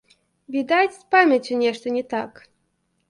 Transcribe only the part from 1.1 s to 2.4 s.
памяццю нешта не так.